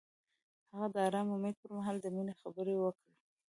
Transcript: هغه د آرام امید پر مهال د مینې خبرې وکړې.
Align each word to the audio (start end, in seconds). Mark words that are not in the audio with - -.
هغه 0.71 0.87
د 0.93 0.95
آرام 1.07 1.27
امید 1.35 1.55
پر 1.61 1.71
مهال 1.77 1.97
د 2.01 2.05
مینې 2.15 2.33
خبرې 2.41 2.75
وکړې. 2.79 3.13